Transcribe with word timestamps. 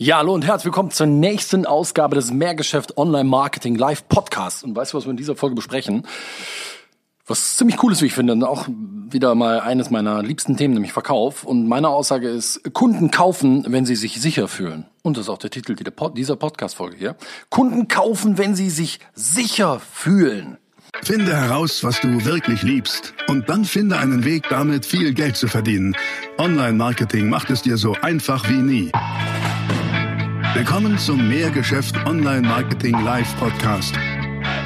Ja, 0.00 0.18
hallo 0.18 0.32
und 0.32 0.46
herzlich 0.46 0.66
willkommen 0.66 0.92
zur 0.92 1.08
nächsten 1.08 1.66
Ausgabe 1.66 2.14
des 2.14 2.30
Mehrgeschäft 2.30 2.96
Online 2.96 3.28
Marketing 3.28 3.74
Live 3.74 4.06
Podcast. 4.06 4.62
Und 4.62 4.76
weißt 4.76 4.92
du, 4.92 4.96
was 4.96 5.06
wir 5.06 5.10
in 5.10 5.16
dieser 5.16 5.34
Folge 5.34 5.56
besprechen? 5.56 6.06
Was 7.26 7.56
ziemlich 7.56 7.82
cool 7.82 7.90
ist, 7.90 8.00
wie 8.00 8.06
ich 8.06 8.14
finde, 8.14 8.34
und 8.34 8.44
auch 8.44 8.68
wieder 8.68 9.34
mal 9.34 9.58
eines 9.58 9.90
meiner 9.90 10.22
liebsten 10.22 10.56
Themen, 10.56 10.74
nämlich 10.74 10.92
Verkauf. 10.92 11.42
Und 11.42 11.66
meine 11.66 11.88
Aussage 11.88 12.28
ist, 12.28 12.72
Kunden 12.74 13.10
kaufen, 13.10 13.64
wenn 13.66 13.86
sie 13.86 13.96
sich 13.96 14.20
sicher 14.20 14.46
fühlen. 14.46 14.86
Und 15.02 15.16
das 15.16 15.24
ist 15.24 15.30
auch 15.30 15.38
der 15.38 15.50
Titel 15.50 15.74
dieser 16.14 16.36
Podcast-Folge 16.36 16.96
hier. 16.96 17.16
Kunden 17.50 17.88
kaufen, 17.88 18.38
wenn 18.38 18.54
sie 18.54 18.70
sich 18.70 19.00
sicher 19.14 19.80
fühlen. 19.80 20.58
Finde 21.02 21.36
heraus, 21.36 21.82
was 21.82 22.00
du 22.00 22.24
wirklich 22.24 22.62
liebst. 22.62 23.14
Und 23.26 23.48
dann 23.48 23.64
finde 23.64 23.98
einen 23.98 24.24
Weg, 24.24 24.44
damit 24.48 24.86
viel 24.86 25.12
Geld 25.12 25.36
zu 25.36 25.48
verdienen. 25.48 25.96
Online-Marketing 26.38 27.28
macht 27.28 27.50
es 27.50 27.62
dir 27.62 27.76
so 27.76 27.96
einfach 28.00 28.48
wie 28.48 28.62
nie. 28.62 28.92
Willkommen 30.54 30.98
zum 30.98 31.28
Mehrgeschäft 31.28 31.94
Online 32.06 32.40
Marketing 32.40 32.92
Live 33.04 33.36
Podcast. 33.36 33.94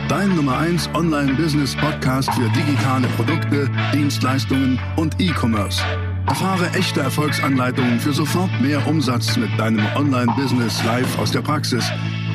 Dein 0.09 0.35
Nummer 0.37 0.57
1 0.59 0.89
Online 0.95 1.35
Business 1.35 1.75
Podcast 1.75 2.33
für 2.35 2.49
digitale 2.51 3.09
Produkte, 3.09 3.69
Dienstleistungen 3.93 4.79
und 4.97 5.21
E-Commerce. 5.21 5.83
Erfahre 6.27 6.71
echte 6.71 7.01
Erfolgsanleitungen 7.01 7.99
für 7.99 8.13
sofort 8.13 8.51
mehr 8.61 8.87
Umsatz 8.87 9.37
mit 9.37 9.51
deinem 9.59 9.85
Online 9.97 10.33
Business 10.37 10.83
live 10.85 11.19
aus 11.19 11.33
der 11.33 11.43
Praxis. 11.43 11.85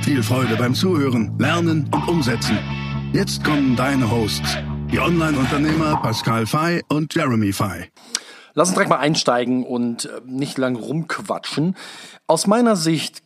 Viel 0.03 0.21
Freude 0.21 0.57
beim 0.57 0.73
Zuhören, 0.75 1.33
Lernen 1.39 1.89
und 1.93 2.07
Umsetzen. 2.07 2.59
Jetzt 3.13 3.45
kommen 3.45 3.77
deine 3.77 4.11
Hosts, 4.11 4.57
die 4.91 4.99
Online-Unternehmer 4.99 5.95
Pascal 6.01 6.45
Fay 6.45 6.83
und 6.89 7.15
Jeremy 7.15 7.53
Fay. 7.53 7.89
Lass 8.53 8.69
uns 8.69 8.75
direkt 8.75 8.89
mal 8.89 8.97
einsteigen 8.97 9.63
und 9.63 10.05
äh, 10.05 10.19
nicht 10.25 10.57
lang 10.57 10.75
rumquatschen. 10.75 11.75
Aus 12.25 12.47
meiner 12.47 12.75
Sicht 12.75 13.21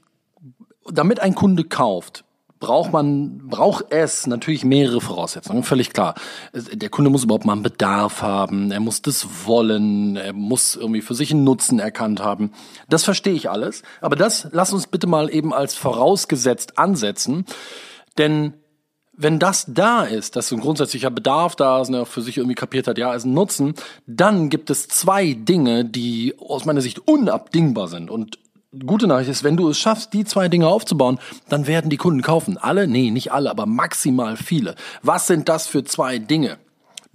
damit 0.90 1.20
ein 1.20 1.36
Kunde 1.36 1.64
kauft, 1.64 2.24
braucht 2.62 2.94
man, 2.94 3.50
braucht 3.50 3.86
es 3.90 4.28
natürlich 4.28 4.64
mehrere 4.64 5.02
Voraussetzungen, 5.02 5.64
völlig 5.64 5.92
klar. 5.92 6.16
Der 6.54 6.90
Kunde 6.90 7.10
muss 7.10 7.26
überhaupt 7.26 7.44
mal 7.44 7.54
einen 7.54 7.64
Bedarf 7.64 8.22
haben, 8.22 8.72
er 8.72 8.80
muss 8.80 9.02
das 9.02 9.28
wollen, 9.46 10.16
er 10.16 10.32
muss 10.32 10.78
irgendwie 10.78 11.02
für 11.02 11.16
sich 11.16 11.32
einen 11.32 11.44
Nutzen 11.44 11.80
erkannt 11.80 12.22
haben. 12.22 12.52
Das 12.88 13.04
verstehe 13.04 13.34
ich 13.34 13.50
alles. 13.50 13.82
Aber 14.00 14.16
das 14.16 14.48
lass 14.52 14.72
uns 14.72 14.88
bitte 14.88 15.08
mal 15.08 15.34
eben 15.34 15.54
als 15.54 15.76
vorausgesetzt 15.76 16.78
ansetzen. 16.78 17.46
Denn 18.18 18.54
wenn 19.14 19.40
das 19.40 19.66
da 19.68 20.04
ist, 20.04 20.36
dass 20.36 20.52
ein 20.52 20.60
grundsätzlicher 20.60 21.10
Bedarf 21.10 21.56
da 21.56 21.82
ist 21.82 21.90
und 21.90 21.96
er 21.96 22.06
für 22.06 22.22
sich 22.22 22.38
irgendwie 22.38 22.56
kapiert 22.56 22.88
hat, 22.88 22.98
ja, 22.98 23.14
ist 23.14 23.26
ein 23.26 23.34
Nutzen, 23.34 23.74
dann 24.08 24.50
gibt 24.50 24.70
es 24.70 24.88
zwei 24.88 25.34
Dinge, 25.34 25.84
die 25.84 26.36
aus 26.40 26.66
meiner 26.66 26.82
Sicht 26.82 27.08
unabdingbar 27.08 27.88
sind. 27.88 28.10
Und 28.10 28.40
gute 28.86 29.08
Nachricht 29.08 29.30
ist, 29.30 29.44
wenn 29.44 29.58
du 29.58 29.70
es 29.70 29.78
schaffst, 29.78 30.14
die 30.14 30.26
zwei 30.26 30.48
Dinge 30.48 30.68
aufzubauen, 30.68 31.20
dann 31.50 31.68
werden 31.68 31.90
die 31.90 31.98
Kunden 31.98 32.22
kaufen. 32.22 32.58
Alle? 32.58 32.88
Nee, 32.88 33.12
nicht 33.12 33.32
alle, 33.32 33.50
aber 33.50 33.66
maximal 33.66 34.38
viele. 34.38 34.76
Was 35.02 35.28
sind 35.28 35.50
das 35.50 35.68
für 35.68 35.84
zwei 35.84 36.20
Dinge? 36.20 36.58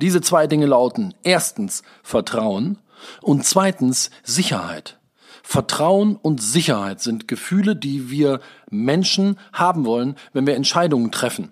Diese 0.01 0.21
zwei 0.21 0.47
Dinge 0.47 0.67
lauten 0.67 1.15
erstens 1.23 1.83
Vertrauen 2.03 2.79
und 3.23 3.45
zweitens 3.45 4.11
Sicherheit. 4.23 4.99
Vertrauen 5.43 6.17
und 6.17 6.43
Sicherheit 6.43 7.01
sind 7.01 7.29
Gefühle, 7.29 7.77
die 7.77 8.11
wir 8.11 8.41
Menschen 8.69 9.39
haben 9.53 9.87
wollen, 9.87 10.17
wenn 10.33 10.47
wir 10.47 10.57
Entscheidungen 10.57 11.13
treffen. 11.13 11.51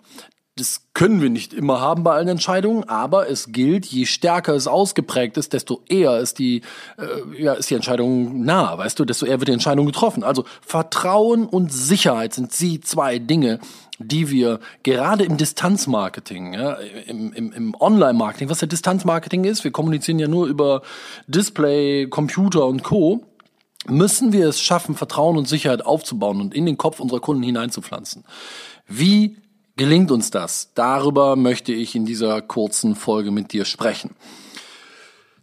Das 0.56 0.82
können 0.94 1.20
wir 1.20 1.30
nicht 1.30 1.52
immer 1.52 1.80
haben 1.80 2.04
bei 2.04 2.12
allen 2.12 2.28
Entscheidungen, 2.28 2.84
aber 2.88 3.28
es 3.28 3.50
gilt, 3.50 3.86
je 3.86 4.06
stärker 4.06 4.54
es 4.54 4.68
ausgeprägt 4.68 5.36
ist, 5.36 5.52
desto 5.52 5.82
eher 5.88 6.20
ist 6.20 6.38
die, 6.38 6.62
äh, 6.96 7.42
ja, 7.42 7.54
ist 7.54 7.70
die 7.70 7.74
Entscheidung 7.74 8.44
nah, 8.44 8.78
weißt 8.78 8.96
du, 9.00 9.04
desto 9.04 9.26
eher 9.26 9.40
wird 9.40 9.48
die 9.48 9.52
Entscheidung 9.52 9.84
getroffen. 9.84 10.22
Also 10.22 10.44
Vertrauen 10.64 11.46
und 11.46 11.72
Sicherheit 11.72 12.34
sind 12.34 12.58
die 12.60 12.80
zwei 12.80 13.18
Dinge, 13.18 13.58
die 13.98 14.30
wir 14.30 14.60
gerade 14.84 15.24
im 15.24 15.38
Distanzmarketing, 15.38 16.54
ja, 16.54 16.74
im, 16.74 17.32
im, 17.32 17.52
im 17.52 17.74
Online-Marketing, 17.74 18.48
was 18.48 18.60
ja 18.60 18.68
Distanzmarketing 18.68 19.42
ist, 19.42 19.64
wir 19.64 19.72
kommunizieren 19.72 20.20
ja 20.20 20.28
nur 20.28 20.46
über 20.46 20.82
Display, 21.26 22.06
Computer 22.06 22.66
und 22.66 22.84
Co., 22.84 23.24
müssen 23.86 24.32
wir 24.32 24.48
es 24.48 24.60
schaffen, 24.60 24.94
Vertrauen 24.94 25.36
und 25.36 25.48
Sicherheit 25.48 25.84
aufzubauen 25.84 26.40
und 26.40 26.54
in 26.54 26.64
den 26.64 26.78
Kopf 26.78 27.00
unserer 27.00 27.20
Kunden 27.20 27.42
hineinzupflanzen. 27.42 28.24
Wie 28.86 29.36
Gelingt 29.76 30.12
uns 30.12 30.30
das? 30.30 30.70
Darüber 30.74 31.34
möchte 31.34 31.72
ich 31.72 31.96
in 31.96 32.06
dieser 32.06 32.40
kurzen 32.42 32.94
Folge 32.94 33.30
mit 33.32 33.52
dir 33.52 33.64
sprechen. 33.64 34.14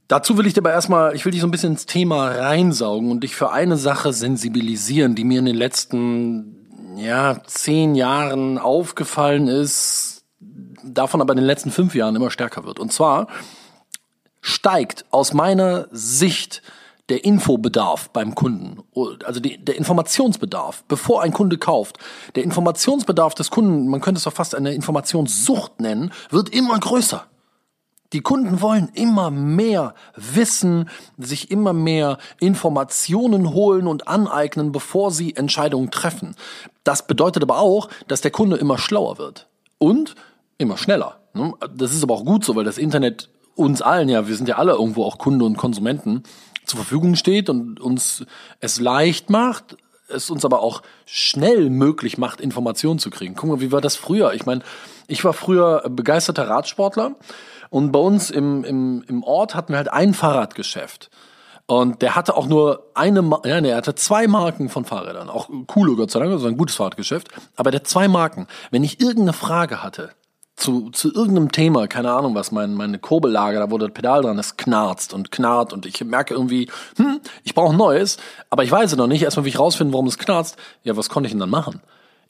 Dazu 0.08 0.38
will 0.38 0.46
ich 0.46 0.54
dir 0.54 0.62
aber 0.62 0.72
erstmal, 0.72 1.16
ich 1.16 1.26
will 1.26 1.32
dich 1.32 1.42
so 1.42 1.48
ein 1.48 1.52
bisschen 1.52 1.74
ins 1.74 1.86
Thema 1.86 2.30
reinsaugen 2.30 3.12
und 3.12 3.24
dich 3.24 3.36
für 3.36 3.52
eine 3.52 3.78
Sache 3.78 4.14
sensibilisieren, 4.14 5.16
die 5.16 5.24
mir 5.24 5.40
in 5.40 5.46
den 5.46 5.56
letzten, 5.56 6.96
ja, 6.98 7.42
zehn 7.46 7.96
Jahren 7.96 8.58
aufgefallen 8.58 9.48
ist, 9.48 10.24
davon 10.84 11.22
aber 11.22 11.34
in 11.34 11.38
den 11.38 11.46
letzten 11.46 11.72
fünf 11.72 11.96
Jahren 11.96 12.16
immer 12.16 12.32
stärker 12.32 12.66
wird. 12.66 12.80
Und 12.80 12.92
zwar 12.92 13.28
steigt 14.42 15.06
aus 15.12 15.34
meiner 15.34 15.88
Sicht 15.92 16.62
der 17.12 17.26
Infobedarf 17.26 18.10
beim 18.12 18.36
Kunden, 18.36 18.78
also 19.26 19.42
die, 19.42 19.58
der 19.58 19.76
Informationsbedarf, 19.76 20.86
bevor 20.88 21.22
ein 21.22 21.34
Kunde 21.34 21.58
kauft, 21.58 21.98
der 22.36 22.46
Informationsbedarf 22.46 23.36
des 23.36 23.52
Kunden, 23.52 23.90
man 23.90 24.00
könnte 24.00 24.20
es 24.20 24.24
doch 24.24 24.32
fast 24.32 24.56
eine 24.56 24.74
Informationssucht 24.74 25.82
nennen, 25.82 26.14
wird 26.30 26.48
immer 26.50 26.80
größer. 26.80 27.26
Die 28.14 28.22
Kunden 28.22 28.62
wollen 28.62 28.90
immer 28.94 29.30
mehr 29.30 29.94
wissen, 30.16 30.90
sich 31.18 31.52
immer 31.52 31.74
mehr 31.74 32.18
Informationen 32.40 33.54
holen 33.54 33.88
und 33.88 34.08
aneignen, 34.08 34.72
bevor 34.72 35.12
sie 35.12 35.36
Entscheidungen 35.36 35.92
treffen. 35.92 36.36
Das 36.86 37.08
bedeutet 37.08 37.44
aber 37.44 37.60
auch, 37.60 37.90
dass 38.08 38.22
der 38.22 38.32
Kunde 38.32 38.56
immer 38.56 38.78
schlauer 38.78 39.18
wird 39.18 39.50
und 39.80 40.16
immer 40.58 40.78
schneller. 40.78 41.20
Das 41.76 41.94
ist 41.94 42.04
aber 42.04 42.14
auch 42.14 42.26
gut 42.26 42.46
so, 42.46 42.56
weil 42.56 42.64
das 42.64 42.78
Internet 42.78 43.30
uns 43.56 43.82
allen, 43.82 44.10
ja, 44.10 44.28
wir 44.28 44.36
sind 44.36 44.48
ja 44.48 44.58
alle 44.58 44.74
irgendwo 44.74 45.04
auch 45.04 45.18
Kunde 45.18 45.46
und 45.46 45.58
Konsumenten, 45.58 46.24
zur 46.66 46.78
Verfügung 46.78 47.16
steht 47.16 47.50
und 47.50 47.80
uns 47.80 48.26
es 48.60 48.80
leicht 48.80 49.30
macht, 49.30 49.78
es 50.08 50.30
uns 50.30 50.46
aber 50.46 50.62
auch 50.62 50.82
schnell 51.06 51.70
möglich 51.70 52.18
macht, 52.18 52.42
Informationen 52.42 53.00
zu 53.00 53.10
kriegen. 53.10 53.36
Guck 53.36 53.50
mal, 53.50 53.62
wie 53.62 53.72
war 53.72 53.82
das 53.82 53.96
früher? 53.96 54.34
Ich 54.34 54.46
meine, 54.46 54.62
ich 55.08 55.24
war 55.24 55.34
früher 55.34 55.84
begeisterter 55.90 56.48
Radsportler 56.48 57.16
und 57.70 57.92
bei 57.92 58.00
uns 58.00 58.30
im, 58.30 58.64
im, 58.64 59.04
im 59.08 59.24
Ort 59.24 59.56
hatten 59.56 59.74
wir 59.74 59.78
halt 59.78 59.92
ein 59.92 60.14
Fahrradgeschäft. 60.14 61.10
Und 61.68 62.02
der 62.02 62.16
hatte 62.16 62.36
auch 62.36 62.48
nur 62.48 62.92
eine, 62.96 63.22
ja, 63.46 63.62
nee, 63.62 63.70
er 63.70 63.78
hatte 63.78 63.96
zwei 63.96 64.28
Marken 64.28 64.68
von 64.68 64.84
Fahrrädern. 64.84 65.30
Auch 65.30 65.50
coole, 65.68 65.96
Gott 65.96 66.12
sei 66.12 66.20
Dank, 66.20 66.32
also 66.32 66.48
ein 66.48 66.58
gutes 66.58 66.76
Fahrradgeschäft. 66.76 67.30
Aber 67.56 67.72
der 67.72 67.86
zwei 67.86 68.10
Marken. 68.10 68.48
Wenn 68.72 68.84
ich 68.84 69.00
irgendeine 69.00 69.32
Frage 69.32 69.82
hatte, 69.82 70.12
zu, 70.62 70.92
zu 70.92 71.14
irgendeinem 71.14 71.52
Thema, 71.52 71.88
keine 71.88 72.12
Ahnung 72.12 72.36
was, 72.36 72.52
mein, 72.52 72.76
meine 72.76 73.00
Kurbellage, 73.00 73.58
da 73.58 73.72
wo 73.72 73.78
das 73.78 73.92
Pedal 73.92 74.22
dran 74.22 74.38
ist, 74.38 74.58
knarzt 74.58 75.14
und 75.14 75.32
knarrt 75.32 75.74
und 75.74 75.86
ich 75.86 76.04
merke 76.04 76.34
irgendwie, 76.34 76.70
hm, 76.98 77.20
ich 77.44 77.56
brauche 77.56 77.76
neues, 77.76 78.18
aber 78.50 78.64
ich 78.64 78.72
weiß 78.72 78.92
es 78.92 78.98
noch 78.98 79.08
nicht. 79.08 79.24
Erstmal 79.24 79.46
will 79.46 79.50
ich 79.50 79.60
rausfinden, 79.60 79.94
warum 79.94 80.08
es 80.08 80.18
knarzt. 80.18 80.58
Ja, 80.84 80.96
was 80.96 81.10
konnte 81.10 81.28
ich 81.28 81.34
denn 81.34 81.40
dann 81.40 81.50
machen? 81.50 81.82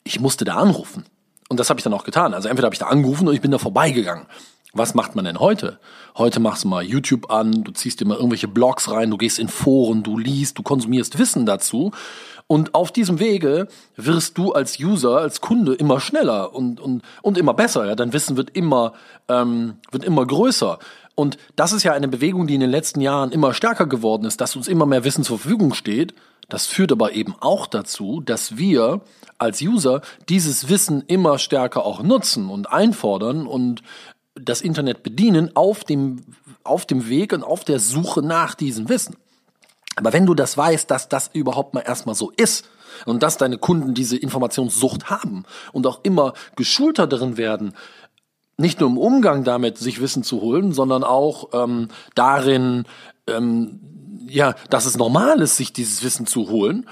Ich 0.04 0.18
musste 0.18 0.44
da 0.44 0.54
anrufen. 0.54 1.04
Und 1.48 1.60
das 1.60 1.68
habe 1.68 1.78
ich 1.78 1.84
dann 1.84 1.92
auch 1.92 2.04
getan. 2.04 2.32
Also 2.32 2.48
entweder 2.48 2.66
habe 2.66 2.74
ich 2.74 2.78
da 2.78 2.86
angerufen 2.86 3.28
oder 3.28 3.34
ich 3.34 3.42
bin 3.42 3.50
da 3.50 3.58
vorbeigegangen. 3.58 4.26
Was 4.74 4.94
macht 4.94 5.14
man 5.14 5.26
denn 5.26 5.38
heute? 5.38 5.78
Heute 6.16 6.40
machst 6.40 6.64
du 6.64 6.68
mal 6.68 6.82
YouTube 6.82 7.30
an, 7.30 7.62
du 7.62 7.72
ziehst 7.72 8.00
dir 8.00 8.06
mal 8.06 8.16
irgendwelche 8.16 8.48
Blogs 8.48 8.90
rein, 8.90 9.10
du 9.10 9.18
gehst 9.18 9.38
in 9.38 9.48
Foren, 9.48 10.02
du 10.02 10.16
liest, 10.16 10.56
du 10.58 10.62
konsumierst 10.62 11.18
Wissen 11.18 11.44
dazu 11.44 11.92
und 12.46 12.74
auf 12.74 12.90
diesem 12.90 13.18
Wege 13.18 13.68
wirst 13.96 14.38
du 14.38 14.52
als 14.52 14.78
User, 14.78 15.18
als 15.18 15.40
Kunde 15.40 15.74
immer 15.74 16.00
schneller 16.00 16.54
und, 16.54 16.80
und, 16.80 17.02
und 17.22 17.38
immer 17.38 17.54
besser. 17.54 17.86
Ja? 17.86 17.94
Dein 17.94 18.12
Wissen 18.12 18.36
wird 18.36 18.50
immer, 18.56 18.94
ähm, 19.28 19.74
wird 19.90 20.04
immer 20.04 20.26
größer. 20.26 20.78
Und 21.14 21.36
das 21.56 21.72
ist 21.72 21.82
ja 21.82 21.92
eine 21.92 22.08
Bewegung, 22.08 22.46
die 22.46 22.54
in 22.54 22.60
den 22.60 22.70
letzten 22.70 23.00
Jahren 23.00 23.32
immer 23.32 23.54
stärker 23.54 23.86
geworden 23.86 24.24
ist, 24.24 24.40
dass 24.40 24.56
uns 24.56 24.68
immer 24.68 24.86
mehr 24.86 25.04
Wissen 25.04 25.24
zur 25.24 25.38
Verfügung 25.38 25.74
steht. 25.74 26.14
Das 26.48 26.66
führt 26.66 26.92
aber 26.92 27.12
eben 27.12 27.34
auch 27.40 27.66
dazu, 27.66 28.20
dass 28.20 28.56
wir 28.56 29.00
als 29.38 29.62
User 29.62 30.02
dieses 30.28 30.68
Wissen 30.68 31.02
immer 31.06 31.38
stärker 31.38 31.84
auch 31.84 32.02
nutzen 32.02 32.48
und 32.50 32.70
einfordern 32.70 33.46
und 33.46 33.82
das 34.34 34.60
Internet 34.60 35.02
bedienen 35.02 35.54
auf 35.54 35.84
dem, 35.84 36.22
auf 36.64 36.86
dem 36.86 37.08
Weg 37.08 37.32
und 37.32 37.42
auf 37.42 37.64
der 37.64 37.78
Suche 37.78 38.22
nach 38.22 38.54
diesem 38.54 38.88
Wissen. 38.88 39.16
Aber 39.96 40.12
wenn 40.12 40.26
du 40.26 40.34
das 40.34 40.56
weißt, 40.56 40.90
dass 40.90 41.08
das 41.08 41.30
überhaupt 41.32 41.74
mal 41.74 41.80
erstmal 41.80 42.14
so 42.14 42.30
ist 42.30 42.66
und 43.04 43.22
dass 43.22 43.36
deine 43.36 43.58
Kunden 43.58 43.94
diese 43.94 44.16
Informationssucht 44.16 45.10
haben 45.10 45.44
und 45.72 45.86
auch 45.86 46.00
immer 46.02 46.32
geschulter 46.56 47.06
darin 47.06 47.36
werden, 47.36 47.74
nicht 48.56 48.80
nur 48.80 48.88
im 48.88 48.98
Umgang 48.98 49.44
damit 49.44 49.78
sich 49.78 50.00
Wissen 50.00 50.22
zu 50.22 50.40
holen, 50.40 50.72
sondern 50.72 51.04
auch 51.04 51.48
ähm, 51.52 51.88
darin, 52.14 52.84
ähm, 53.26 53.80
ja, 54.28 54.54
dass 54.70 54.86
es 54.86 54.96
normal 54.96 55.40
ist, 55.40 55.56
sich 55.56 55.72
dieses 55.72 56.02
Wissen 56.02 56.26
zu 56.26 56.48
holen, 56.48 56.86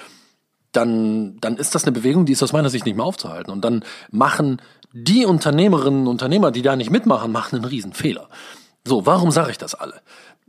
dann, 0.73 1.39
dann 1.41 1.57
ist 1.57 1.75
das 1.75 1.85
eine 1.85 1.93
Bewegung, 1.93 2.27
die 2.27 2.33
ist 2.33 2.43
aus 2.43 2.53
meiner 2.53 2.71
Sicht 2.71 2.87
nicht 2.87 2.97
mehr 2.97 3.05
aufzuhalten. 3.05 3.51
Und 3.51 3.65
dann 3.65 3.85
machen 4.11 4.61
die 4.93 5.27
Unternehmerinnen 5.27 6.03
und 6.03 6.09
Unternehmer, 6.09 6.51
die 6.51 6.63
da 6.63 6.77
nicht 6.77 6.91
mitmachen, 6.91 7.33
machen 7.33 7.57
einen 7.57 7.65
Riesenfehler. 7.65 8.29
So, 8.87 9.07
warum 9.07 9.31
sage 9.31 9.51
ich 9.51 9.59
das 9.59 9.75
alle? 9.75 10.01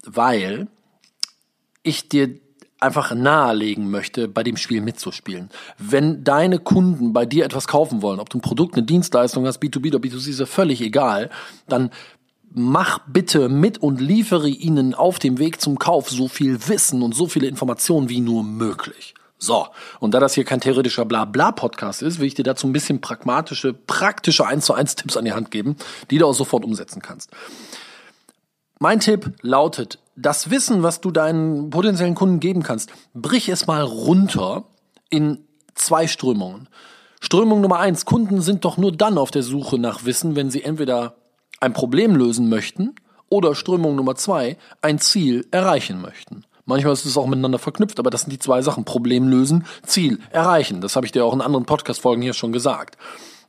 Weil 0.03 0.67
ich 1.83 2.09
dir 2.09 2.39
einfach 2.79 3.13
nahelegen 3.13 3.91
möchte, 3.91 4.27
bei 4.27 4.41
dem 4.43 4.57
Spiel 4.57 4.81
mitzuspielen. 4.81 5.49
Wenn 5.77 6.23
deine 6.23 6.57
Kunden 6.57 7.13
bei 7.13 7.27
dir 7.27 7.45
etwas 7.45 7.67
kaufen 7.67 8.01
wollen, 8.01 8.19
ob 8.19 8.29
du 8.29 8.39
ein 8.39 8.41
Produkt, 8.41 8.75
eine 8.75 8.85
Dienstleistung 8.85 9.45
hast, 9.45 9.61
B2B 9.61 9.89
oder 9.89 9.99
B2C, 9.99 10.29
ist 10.29 10.39
ja 10.39 10.47
völlig 10.47 10.81
egal, 10.81 11.29
dann 11.67 11.91
mach 12.53 12.99
bitte 13.07 13.49
mit 13.49 13.77
und 13.77 14.01
liefere 14.01 14.49
ihnen 14.49 14.95
auf 14.95 15.19
dem 15.19 15.37
Weg 15.37 15.61
zum 15.61 15.77
Kauf 15.77 16.09
so 16.09 16.27
viel 16.27 16.67
Wissen 16.67 17.03
und 17.03 17.13
so 17.13 17.27
viele 17.27 17.47
Informationen 17.47 18.09
wie 18.09 18.19
nur 18.19 18.43
möglich. 18.43 19.13
So, 19.43 19.65
und 19.99 20.13
da 20.13 20.19
das 20.19 20.35
hier 20.35 20.45
kein 20.45 20.61
theoretischer 20.61 21.03
Blabla-Podcast 21.03 22.03
ist, 22.03 22.19
will 22.19 22.27
ich 22.27 22.35
dir 22.35 22.43
dazu 22.43 22.67
ein 22.67 22.73
bisschen 22.73 23.01
pragmatische, 23.01 23.73
praktische 23.73 24.45
1 24.45 24.63
zu 24.63 24.75
1 24.75 24.95
Tipps 24.95 25.17
an 25.17 25.25
die 25.25 25.33
Hand 25.33 25.49
geben, 25.49 25.77
die 26.11 26.19
du 26.19 26.27
auch 26.27 26.33
sofort 26.33 26.63
umsetzen 26.63 27.01
kannst. 27.01 27.31
Mein 28.77 28.99
Tipp 28.99 29.33
lautet, 29.41 29.97
das 30.15 30.51
Wissen, 30.51 30.83
was 30.83 31.01
du 31.01 31.09
deinen 31.09 31.71
potenziellen 31.71 32.13
Kunden 32.13 32.39
geben 32.39 32.61
kannst, 32.61 32.91
brich 33.15 33.49
es 33.49 33.65
mal 33.65 33.81
runter 33.81 34.65
in 35.09 35.43
zwei 35.73 36.05
Strömungen. 36.05 36.69
Strömung 37.19 37.61
Nummer 37.61 37.79
eins, 37.79 38.05
Kunden 38.05 38.41
sind 38.41 38.63
doch 38.63 38.77
nur 38.77 38.91
dann 38.91 39.17
auf 39.17 39.31
der 39.31 39.43
Suche 39.43 39.79
nach 39.79 40.05
Wissen, 40.05 40.35
wenn 40.35 40.51
sie 40.51 40.63
entweder 40.63 41.15
ein 41.59 41.73
Problem 41.73 42.15
lösen 42.15 42.47
möchten 42.47 42.93
oder 43.27 43.55
Strömung 43.55 43.95
Nummer 43.95 44.13
zwei, 44.13 44.57
ein 44.83 44.99
Ziel 44.99 45.47
erreichen 45.49 45.99
möchten. 45.99 46.43
Manchmal 46.65 46.93
ist 46.93 47.05
es 47.05 47.17
auch 47.17 47.27
miteinander 47.27 47.59
verknüpft, 47.59 47.99
aber 47.99 48.09
das 48.09 48.21
sind 48.21 48.31
die 48.31 48.39
zwei 48.39 48.61
Sachen. 48.61 48.85
Problem 48.85 49.27
lösen, 49.27 49.65
Ziel 49.83 50.19
erreichen. 50.31 50.81
Das 50.81 50.95
habe 50.95 51.05
ich 51.05 51.11
dir 51.11 51.25
auch 51.25 51.33
in 51.33 51.41
anderen 51.41 51.65
Podcast-Folgen 51.65 52.21
hier 52.21 52.33
schon 52.33 52.51
gesagt. 52.51 52.97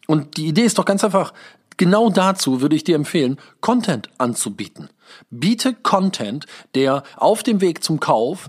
Und 0.06 0.36
die 0.36 0.46
Idee 0.46 0.62
ist 0.62 0.78
doch 0.78 0.84
ganz 0.84 1.04
einfach, 1.04 1.32
genau 1.76 2.10
dazu 2.10 2.60
würde 2.60 2.76
ich 2.76 2.84
dir 2.84 2.96
empfehlen, 2.96 3.38
Content 3.60 4.08
anzubieten. 4.18 4.88
Biete 5.30 5.74
Content, 5.74 6.46
der 6.74 7.02
auf 7.16 7.42
dem 7.42 7.60
Weg 7.60 7.84
zum 7.84 8.00
Kauf 8.00 8.48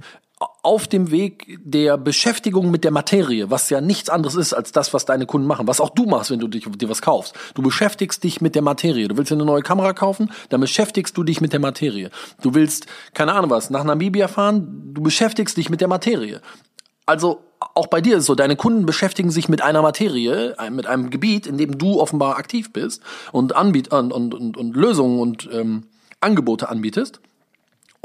auf 0.64 0.88
dem 0.88 1.12
Weg 1.12 1.60
der 1.64 1.98
Beschäftigung 1.98 2.72
mit 2.72 2.84
der 2.84 2.92
Materie, 2.92 3.50
was 3.50 3.70
ja 3.70 3.82
nichts 3.82 4.10
anderes 4.10 4.36
ist 4.36 4.54
als 4.54 4.72
das, 4.72 4.94
was 4.94 5.06
deine 5.06 5.26
Kunden 5.26 5.48
machen, 5.48 5.68
was 5.68 5.82
auch 5.82 5.90
du 5.90 6.06
machst, 6.06 6.32
wenn 6.32 6.40
du 6.40 6.48
dich, 6.48 6.66
dir 6.66 6.90
was 6.90 7.02
kaufst. 7.02 7.36
Du 7.54 7.62
beschäftigst 7.62 8.24
dich 8.24 8.42
mit 8.42 8.56
der 8.56 8.62
Materie. 8.62 9.08
Du 9.08 9.18
willst 9.18 9.32
dir 9.32 9.36
eine 9.36 9.46
neue 9.46 9.62
Kamera 9.62 9.94
kaufen, 9.94 10.32
dann 10.50 10.62
beschäftigst 10.62 11.18
du 11.18 11.24
dich 11.24 11.42
mit 11.42 11.54
der 11.54 11.60
Materie. 11.60 12.10
Du 12.42 12.54
willst, 12.54 12.86
keine 13.14 13.34
Ahnung 13.34 13.50
was, 13.50 13.70
nach 13.70 13.84
Namibia 13.84 14.28
fahren, 14.28 14.94
du 14.94 15.02
beschäftigst 15.02 15.58
dich 15.58 15.70
mit 15.70 15.82
der 15.82 15.88
Materie. 15.88 16.42
Also 17.06 17.42
auch 17.76 17.88
bei 17.88 18.02
dir 18.02 18.16
ist 18.16 18.22
es 18.22 18.26
so, 18.28 18.36
deine 18.36 18.56
Kunden 18.56 18.86
beschäftigen 18.86 19.32
sich 19.32 19.50
mit 19.50 19.62
einer 19.62 19.82
Materie, 19.82 20.56
mit 20.72 20.86
einem 20.88 21.10
Gebiet, 21.10 21.48
in 21.48 21.58
dem 21.58 21.78
du 21.78 22.00
offenbar 22.00 22.38
aktiv 22.38 22.72
bist 22.72 23.02
und, 23.32 23.56
anbiet 23.56 23.92
und, 23.92 24.12
und, 24.12 24.34
und, 24.34 24.58
und 24.58 24.76
Lösungen 24.76 25.20
und 25.20 25.50
ähm, 25.52 25.84
Angebote 26.20 26.70
anbietest. 26.70 27.20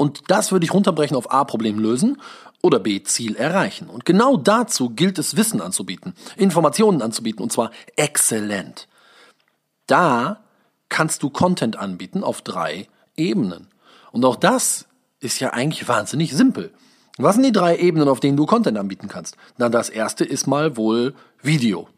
Und 0.01 0.31
das 0.31 0.53
würde 0.53 0.63
ich 0.63 0.73
runterbrechen 0.73 1.17
auf 1.17 1.29
A, 1.29 1.43
Problem 1.43 1.77
lösen 1.77 2.21
oder 2.61 2.79
B, 2.79 3.03
Ziel 3.03 3.35
erreichen. 3.35 3.89
Und 3.89 4.05
genau 4.05 4.37
dazu 4.37 4.91
gilt 4.91 5.19
es, 5.19 5.35
Wissen 5.35 5.59
anzubieten, 5.59 6.13
Informationen 6.37 7.01
anzubieten, 7.01 7.43
und 7.43 7.51
zwar 7.51 7.71
exzellent. 7.97 8.87
Da 9.87 10.39
kannst 10.87 11.21
du 11.21 11.29
Content 11.29 11.77
anbieten 11.77 12.23
auf 12.23 12.41
drei 12.41 12.87
Ebenen. 13.17 13.67
Und 14.13 14.23
auch 14.23 14.37
das 14.37 14.87
ist 15.19 15.41
ja 15.41 15.51
eigentlich 15.51 15.89
wahnsinnig 15.89 16.33
simpel. 16.33 16.71
Was 17.17 17.35
sind 17.35 17.43
die 17.43 17.51
drei 17.51 17.75
Ebenen, 17.75 18.07
auf 18.07 18.21
denen 18.21 18.37
du 18.37 18.45
Content 18.45 18.77
anbieten 18.77 19.09
kannst? 19.09 19.35
Na, 19.57 19.67
das 19.67 19.89
erste 19.89 20.23
ist 20.23 20.47
mal 20.47 20.77
wohl 20.77 21.13
Video. 21.41 21.89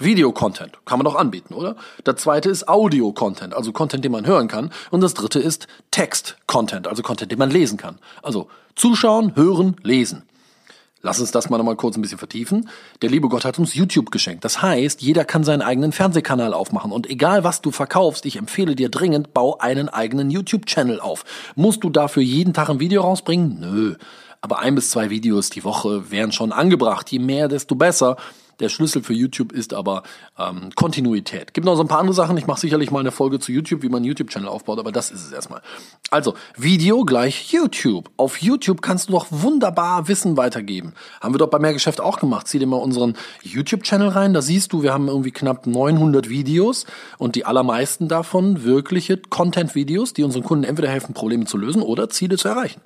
Video-Content 0.00 0.78
kann 0.84 0.98
man 0.98 1.04
doch 1.04 1.16
anbieten, 1.16 1.54
oder? 1.54 1.76
Das 2.04 2.16
zweite 2.16 2.50
ist 2.50 2.68
Audio-Content, 2.68 3.54
also 3.54 3.72
Content, 3.72 4.04
den 4.04 4.12
man 4.12 4.26
hören 4.26 4.48
kann. 4.48 4.70
Und 4.90 5.00
das 5.00 5.14
dritte 5.14 5.38
ist 5.38 5.66
Text-Content, 5.90 6.86
also 6.88 7.02
Content, 7.02 7.30
den 7.30 7.38
man 7.38 7.50
lesen 7.50 7.78
kann. 7.78 7.98
Also 8.22 8.48
zuschauen, 8.74 9.36
hören, 9.36 9.76
lesen. 9.82 10.22
Lass 11.02 11.18
uns 11.18 11.30
das 11.30 11.48
mal 11.48 11.56
nochmal 11.56 11.76
kurz 11.76 11.96
ein 11.96 12.02
bisschen 12.02 12.18
vertiefen. 12.18 12.68
Der 13.00 13.08
liebe 13.08 13.28
Gott 13.28 13.46
hat 13.46 13.58
uns 13.58 13.74
YouTube 13.74 14.10
geschenkt. 14.10 14.44
Das 14.44 14.60
heißt, 14.60 15.00
jeder 15.00 15.24
kann 15.24 15.44
seinen 15.44 15.62
eigenen 15.62 15.92
Fernsehkanal 15.92 16.52
aufmachen. 16.52 16.92
Und 16.92 17.08
egal 17.08 17.42
was 17.42 17.62
du 17.62 17.70
verkaufst, 17.70 18.26
ich 18.26 18.36
empfehle 18.36 18.76
dir 18.76 18.90
dringend, 18.90 19.32
bau 19.32 19.56
einen 19.58 19.88
eigenen 19.88 20.30
YouTube-Channel 20.30 21.00
auf. 21.00 21.24
Musst 21.56 21.84
du 21.84 21.90
dafür 21.90 22.22
jeden 22.22 22.52
Tag 22.52 22.68
ein 22.68 22.80
Video 22.80 23.00
rausbringen? 23.00 23.60
Nö. 23.60 23.94
Aber 24.42 24.58
ein 24.58 24.74
bis 24.74 24.90
zwei 24.90 25.08
Videos 25.08 25.48
die 25.48 25.64
Woche 25.64 26.10
wären 26.10 26.32
schon 26.32 26.52
angebracht. 26.52 27.10
Je 27.10 27.18
mehr, 27.18 27.48
desto 27.48 27.74
besser. 27.76 28.16
Der 28.60 28.68
Schlüssel 28.68 29.02
für 29.02 29.14
YouTube 29.14 29.52
ist 29.52 29.74
aber 29.74 30.02
ähm, 30.38 30.70
Kontinuität. 30.74 31.54
Gibt 31.54 31.64
noch 31.64 31.76
so 31.76 31.82
ein 31.82 31.88
paar 31.88 31.98
andere 31.98 32.14
Sachen. 32.14 32.36
Ich 32.36 32.46
mache 32.46 32.60
sicherlich 32.60 32.90
mal 32.90 33.00
eine 33.00 33.10
Folge 33.10 33.38
zu 33.38 33.52
YouTube, 33.52 33.82
wie 33.82 33.88
man 33.88 33.98
einen 33.98 34.06
YouTube-Channel 34.06 34.48
aufbaut, 34.48 34.78
aber 34.78 34.92
das 34.92 35.10
ist 35.10 35.26
es 35.26 35.32
erstmal. 35.32 35.62
Also, 36.10 36.34
Video 36.56 37.04
gleich 37.04 37.52
YouTube. 37.52 38.10
Auf 38.16 38.38
YouTube 38.38 38.82
kannst 38.82 39.08
du 39.08 39.12
doch 39.12 39.26
wunderbar 39.30 40.08
Wissen 40.08 40.36
weitergeben. 40.36 40.94
Haben 41.20 41.34
wir 41.34 41.38
doch 41.38 41.50
bei 41.50 41.58
Mehrgeschäft 41.58 42.00
auch 42.00 42.20
gemacht. 42.20 42.46
Zieh 42.46 42.58
dir 42.58 42.66
mal 42.66 42.76
unseren 42.76 43.16
YouTube-Channel 43.42 44.08
rein. 44.08 44.34
Da 44.34 44.42
siehst 44.42 44.72
du, 44.72 44.82
wir 44.82 44.92
haben 44.92 45.08
irgendwie 45.08 45.32
knapp 45.32 45.66
900 45.66 46.28
Videos 46.28 46.86
und 47.18 47.34
die 47.36 47.44
allermeisten 47.44 48.08
davon 48.08 48.64
wirkliche 48.64 49.16
Content-Videos, 49.16 50.12
die 50.12 50.22
unseren 50.22 50.44
Kunden 50.44 50.64
entweder 50.64 50.88
helfen, 50.88 51.14
Probleme 51.14 51.46
zu 51.46 51.56
lösen 51.56 51.82
oder 51.82 52.08
Ziele 52.10 52.36
zu 52.36 52.48
erreichen. 52.48 52.80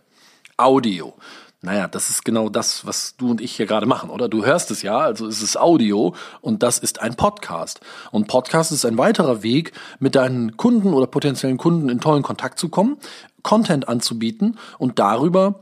Audio. 0.57 1.15
Naja, 1.65 1.89
das 1.89 2.11
ist 2.11 2.27
genau 2.27 2.51
das, 2.51 2.87
was 2.87 3.17
du 3.17 3.31
und 3.31 3.41
ich 3.41 3.57
hier 3.57 3.65
gerade 3.65 3.87
machen, 3.87 4.11
oder? 4.11 4.29
Du 4.29 4.45
hörst 4.45 4.71
es 4.71 4.83
ja, 4.83 4.99
also 4.99 5.27
es 5.27 5.41
ist 5.41 5.59
Audio 5.59 6.15
und 6.43 6.63
das 6.63 6.79
ist 6.79 7.01
ein 7.01 7.15
Podcast. 7.15 7.81
Und 8.11 8.29
Podcast 8.29 8.71
ist 8.71 8.85
ein 8.85 8.99
weiterer 8.99 9.43
Weg, 9.43 9.73
mit 9.99 10.15
deinen 10.15 10.59
Kunden 10.59 10.93
oder 10.93 11.07
potenziellen 11.07 11.57
Kunden 11.57 11.89
in 11.89 12.01
tollen 12.01 12.23
Kontakt 12.23 12.59
zu 12.59 12.69
kommen, 12.69 12.99
Content 13.43 13.89
anzubieten 13.89 14.59
und 14.77 14.99
darüber 14.99 15.61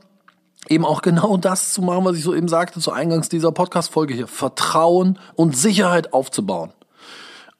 eben 0.68 0.84
auch 0.84 1.02
genau 1.02 1.36
das 1.36 1.72
zu 1.72 1.82
machen, 1.82 2.04
was 2.04 2.16
ich 2.16 2.24
so 2.24 2.34
eben 2.34 2.48
sagte 2.48 2.80
zu 2.80 2.90
Eingangs 2.90 3.28
dieser 3.28 3.52
Podcast-Folge 3.52 4.12
hier. 4.12 4.26
Vertrauen 4.26 5.20
und 5.36 5.56
Sicherheit 5.56 6.12
aufzubauen. 6.12 6.72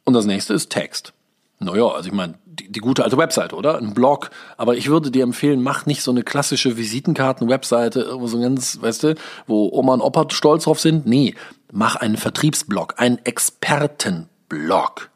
Und 0.03 0.15
das 0.15 0.27
nächste 0.27 0.53
ist 0.55 0.71
Text. 0.71 1.13
Naja, 1.61 1.87
also 1.87 2.09
ich 2.09 2.15
meine, 2.15 2.35
die, 2.53 2.71
die 2.71 2.81
gute 2.81 3.05
alte 3.05 3.17
Webseite, 3.17 3.57
oder? 3.57 3.79
Ein 3.79 3.95
Blog. 3.95 4.31
Aber 4.57 4.77
ich 4.77 4.89
würde 4.89 5.11
dir 5.11 5.23
empfehlen, 5.23 5.63
mach 5.63 5.87
nicht 5.87 6.03
so 6.03 6.11
eine 6.11 6.23
klassische 6.23 6.77
Visitenkarten-Webseite, 6.77 8.01
irgendwo 8.01 8.27
so 8.27 8.41
ganz, 8.41 8.81
weißt 8.81 9.03
du, 9.05 9.15
wo 9.47 9.71
Oma 9.73 9.95
und 9.95 10.01
Opa 10.03 10.27
stolz 10.31 10.65
drauf 10.65 10.81
sind. 10.81 11.07
Nee, 11.07 11.35
mach 11.73 11.97
einen 11.97 12.17
Vertriebsblog, 12.17 12.95
einen 12.99 13.19
Expertenblog. 13.25 15.11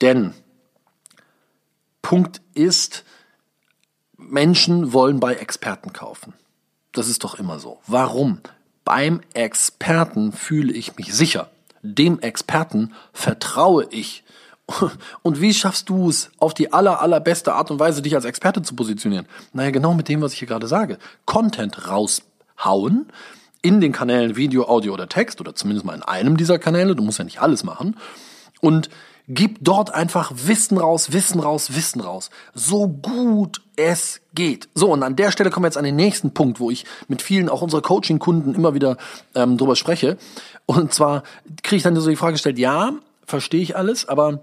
Denn 0.00 0.34
Punkt 2.02 2.42
ist, 2.54 3.04
Menschen 4.16 4.92
wollen 4.92 5.20
bei 5.20 5.34
Experten 5.34 5.92
kaufen. 5.92 6.34
Das 6.92 7.08
ist 7.08 7.24
doch 7.24 7.36
immer 7.36 7.58
so. 7.58 7.80
Warum? 7.86 8.40
Beim 8.84 9.20
Experten 9.32 10.32
fühle 10.32 10.72
ich 10.72 10.96
mich 10.96 11.14
sicher. 11.14 11.50
Dem 11.82 12.20
Experten 12.20 12.94
vertraue 13.12 13.86
ich. 13.90 14.24
Und 15.22 15.40
wie 15.40 15.52
schaffst 15.52 15.88
du 15.88 16.08
es, 16.08 16.30
auf 16.38 16.54
die 16.54 16.72
aller, 16.72 17.00
allerbeste 17.02 17.52
Art 17.52 17.70
und 17.70 17.78
Weise 17.78 18.02
dich 18.02 18.14
als 18.14 18.24
Experte 18.24 18.62
zu 18.62 18.74
positionieren? 18.74 19.26
Naja, 19.52 19.70
genau 19.70 19.94
mit 19.94 20.08
dem, 20.08 20.22
was 20.22 20.32
ich 20.32 20.38
hier 20.38 20.48
gerade 20.48 20.68
sage. 20.68 20.98
Content 21.26 21.88
raushauen 21.88 23.06
in 23.62 23.80
den 23.80 23.92
Kanälen 23.92 24.36
Video, 24.36 24.66
Audio 24.68 24.94
oder 24.94 25.08
Text 25.08 25.40
oder 25.40 25.54
zumindest 25.54 25.86
mal 25.86 25.94
in 25.94 26.02
einem 26.02 26.36
dieser 26.36 26.58
Kanäle. 26.58 26.96
Du 26.96 27.02
musst 27.02 27.18
ja 27.18 27.24
nicht 27.24 27.40
alles 27.40 27.64
machen. 27.64 27.96
Und 28.60 28.88
gib 29.28 29.58
dort 29.60 29.92
einfach 29.92 30.32
Wissen 30.34 30.78
raus, 30.78 31.12
Wissen 31.12 31.40
raus, 31.40 31.74
Wissen 31.74 32.00
raus. 32.00 32.30
So 32.54 32.88
gut 32.88 33.62
es 33.76 34.20
geht. 34.34 34.68
So, 34.74 34.90
und 34.92 35.02
an 35.02 35.16
der 35.16 35.30
Stelle 35.30 35.50
kommen 35.50 35.64
wir 35.64 35.68
jetzt 35.68 35.78
an 35.78 35.84
den 35.84 35.96
nächsten 35.96 36.32
Punkt, 36.32 36.60
wo 36.60 36.70
ich 36.70 36.84
mit 37.08 37.22
vielen 37.22 37.48
auch 37.48 37.62
unserer 37.62 37.82
Coaching-Kunden 37.82 38.54
immer 38.54 38.74
wieder 38.74 38.96
ähm, 39.34 39.56
drüber 39.56 39.76
spreche. 39.76 40.16
Und 40.66 40.92
zwar 40.92 41.22
kriege 41.62 41.76
ich 41.76 41.82
dann 41.82 41.96
so 41.96 42.08
die 42.08 42.16
Frage 42.16 42.32
gestellt, 42.32 42.58
ja, 42.58 42.92
verstehe 43.26 43.62
ich 43.62 43.76
alles, 43.76 44.06
aber 44.06 44.40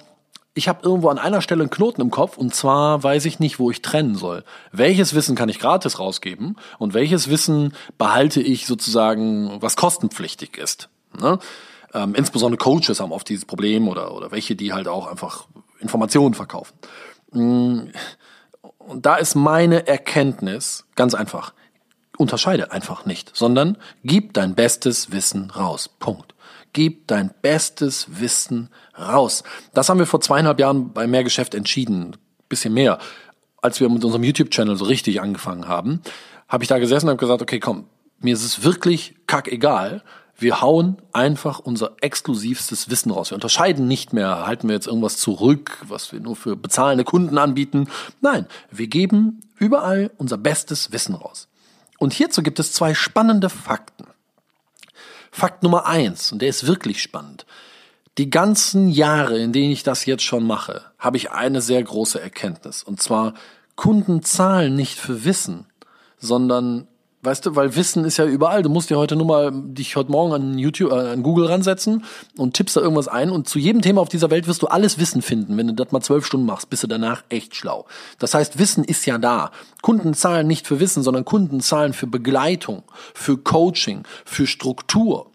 ich 0.53 0.67
habe 0.67 0.83
irgendwo 0.83 1.09
an 1.09 1.17
einer 1.17 1.41
Stelle 1.41 1.61
einen 1.61 1.69
Knoten 1.69 2.01
im 2.01 2.11
Kopf 2.11 2.37
und 2.37 2.53
zwar 2.53 3.01
weiß 3.01 3.25
ich 3.25 3.39
nicht, 3.39 3.59
wo 3.59 3.71
ich 3.71 3.81
trennen 3.81 4.15
soll. 4.15 4.43
Welches 4.71 5.13
Wissen 5.13 5.35
kann 5.35 5.49
ich 5.49 5.59
gratis 5.59 5.99
rausgeben 5.99 6.57
und 6.77 6.93
welches 6.93 7.29
Wissen 7.29 7.73
behalte 7.97 8.41
ich 8.41 8.67
sozusagen, 8.67 9.61
was 9.61 9.77
kostenpflichtig 9.77 10.57
ist. 10.57 10.89
Ne? 11.17 11.39
Ähm, 11.93 12.15
insbesondere 12.15 12.57
Coaches 12.57 12.99
haben 12.99 13.11
oft 13.11 13.29
dieses 13.29 13.45
Problem 13.45 13.87
oder, 13.87 14.13
oder 14.13 14.31
welche, 14.31 14.55
die 14.55 14.73
halt 14.73 14.87
auch 14.87 15.07
einfach 15.07 15.47
Informationen 15.79 16.33
verkaufen. 16.33 16.73
Mm, 17.31 17.91
und 18.77 19.05
da 19.05 19.15
ist 19.15 19.35
meine 19.35 19.87
Erkenntnis 19.87 20.85
ganz 20.95 21.13
einfach. 21.13 21.53
Unterscheide 22.17 22.71
einfach 22.71 23.05
nicht, 23.05 23.35
sondern 23.35 23.77
gib 24.03 24.33
dein 24.33 24.53
bestes 24.53 25.11
Wissen 25.11 25.49
raus. 25.49 25.89
Punkt. 25.99 26.35
Gib 26.73 27.07
dein 27.07 27.31
bestes 27.41 28.07
Wissen 28.19 28.69
raus. 28.97 29.43
Das 29.73 29.89
haben 29.89 29.99
wir 29.99 30.05
vor 30.05 30.21
zweieinhalb 30.21 30.59
Jahren 30.59 30.93
bei 30.93 31.07
Mehrgeschäft 31.07 31.53
entschieden. 31.53 32.15
Bisschen 32.47 32.73
mehr. 32.73 32.99
Als 33.61 33.79
wir 33.79 33.89
mit 33.89 34.03
unserem 34.03 34.23
YouTube-Channel 34.23 34.75
so 34.75 34.85
richtig 34.85 35.21
angefangen 35.21 35.67
haben, 35.67 36.01
habe 36.47 36.63
ich 36.63 36.67
da 36.67 36.79
gesessen 36.79 37.07
und 37.07 37.11
habe 37.11 37.19
gesagt, 37.19 37.41
okay, 37.41 37.59
komm, 37.59 37.85
mir 38.19 38.33
ist 38.33 38.43
es 38.43 38.63
wirklich 38.63 39.15
kackegal. 39.27 40.03
Wir 40.37 40.61
hauen 40.61 40.97
einfach 41.13 41.59
unser 41.59 41.95
exklusivstes 42.01 42.89
Wissen 42.89 43.11
raus. 43.11 43.31
Wir 43.31 43.35
unterscheiden 43.35 43.87
nicht 43.87 44.11
mehr, 44.13 44.47
halten 44.47 44.67
wir 44.67 44.75
jetzt 44.75 44.87
irgendwas 44.87 45.17
zurück, 45.17 45.77
was 45.87 46.11
wir 46.11 46.19
nur 46.19 46.35
für 46.35 46.55
bezahlende 46.55 47.03
Kunden 47.03 47.37
anbieten. 47.37 47.87
Nein, 48.21 48.47
wir 48.71 48.87
geben 48.87 49.41
überall 49.57 50.09
unser 50.17 50.37
bestes 50.37 50.91
Wissen 50.91 51.15
raus. 51.15 51.47
Und 51.99 52.13
hierzu 52.13 52.41
gibt 52.41 52.59
es 52.59 52.73
zwei 52.73 52.95
spannende 52.95 53.49
Fakten. 53.49 54.07
Fakt 55.31 55.63
Nummer 55.63 55.85
eins, 55.85 56.31
und 56.31 56.41
der 56.41 56.49
ist 56.49 56.67
wirklich 56.67 57.01
spannend. 57.01 57.45
Die 58.17 58.29
ganzen 58.29 58.89
Jahre, 58.89 59.39
in 59.39 59.53
denen 59.53 59.71
ich 59.71 59.83
das 59.83 60.05
jetzt 60.05 60.23
schon 60.23 60.45
mache, 60.45 60.83
habe 60.99 61.17
ich 61.17 61.31
eine 61.31 61.61
sehr 61.61 61.81
große 61.81 62.21
Erkenntnis. 62.21 62.83
Und 62.83 63.01
zwar, 63.01 63.33
Kunden 63.75 64.21
zahlen 64.21 64.75
nicht 64.75 64.99
für 64.99 65.23
Wissen, 65.23 65.65
sondern 66.19 66.87
Weißt 67.23 67.45
du, 67.45 67.55
weil 67.55 67.75
Wissen 67.75 68.03
ist 68.03 68.17
ja 68.17 68.25
überall. 68.25 68.63
Du 68.63 68.69
musst 68.69 68.89
dir 68.89 68.97
heute 68.97 69.15
nur 69.15 69.27
mal 69.27 69.51
dich 69.53 69.95
heute 69.95 70.11
Morgen 70.11 70.33
an 70.33 70.57
YouTube, 70.57 70.91
äh, 70.91 71.11
an 71.11 71.21
Google 71.21 71.45
ransetzen 71.45 72.03
und 72.35 72.55
tippst 72.55 72.75
da 72.75 72.81
irgendwas 72.81 73.07
ein 73.07 73.29
und 73.29 73.47
zu 73.47 73.59
jedem 73.59 73.83
Thema 73.83 74.01
auf 74.01 74.09
dieser 74.09 74.31
Welt 74.31 74.47
wirst 74.47 74.63
du 74.63 74.67
alles 74.67 74.97
Wissen 74.97 75.21
finden. 75.21 75.55
Wenn 75.55 75.67
du 75.67 75.73
das 75.73 75.91
mal 75.91 76.01
zwölf 76.01 76.25
Stunden 76.25 76.47
machst, 76.47 76.71
bist 76.71 76.81
du 76.81 76.87
danach 76.87 77.23
echt 77.29 77.55
schlau. 77.55 77.85
Das 78.17 78.33
heißt, 78.33 78.57
Wissen 78.57 78.83
ist 78.83 79.05
ja 79.05 79.19
da. 79.19 79.51
Kunden 79.83 80.15
zahlen 80.15 80.47
nicht 80.47 80.65
für 80.65 80.79
Wissen, 80.79 81.03
sondern 81.03 81.23
Kunden 81.23 81.61
zahlen 81.61 81.93
für 81.93 82.07
Begleitung, 82.07 82.83
für 83.13 83.37
Coaching, 83.37 84.03
für 84.25 84.47
Struktur. 84.47 85.27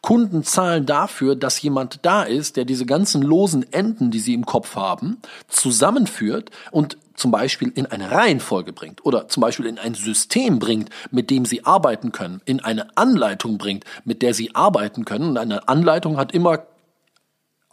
Kunden 0.00 0.44
zahlen 0.44 0.86
dafür, 0.86 1.36
dass 1.36 1.60
jemand 1.60 2.00
da 2.06 2.22
ist, 2.22 2.56
der 2.56 2.64
diese 2.64 2.86
ganzen 2.86 3.22
losen 3.22 3.70
Enden, 3.72 4.10
die 4.10 4.20
sie 4.20 4.32
im 4.32 4.46
Kopf 4.46 4.76
haben, 4.76 5.18
zusammenführt 5.48 6.50
und 6.70 6.96
zum 7.14 7.30
Beispiel 7.30 7.72
in 7.74 7.86
eine 7.86 8.10
Reihenfolge 8.10 8.72
bringt 8.72 9.04
oder 9.04 9.28
zum 9.28 9.40
Beispiel 9.40 9.66
in 9.66 9.78
ein 9.78 9.94
System 9.94 10.58
bringt, 10.58 10.90
mit 11.10 11.30
dem 11.30 11.44
sie 11.44 11.64
arbeiten 11.64 12.12
können, 12.12 12.40
in 12.44 12.60
eine 12.60 12.96
Anleitung 12.96 13.58
bringt, 13.58 13.84
mit 14.04 14.22
der 14.22 14.34
sie 14.34 14.54
arbeiten 14.54 15.04
können. 15.04 15.30
Und 15.30 15.38
eine 15.38 15.68
Anleitung 15.68 16.16
hat 16.16 16.32
immer 16.32 16.64